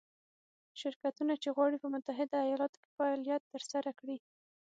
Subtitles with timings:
[0.79, 4.17] شرکتونه چې غواړي په متحده ایالتونو کې فعالیت ترسره کړي.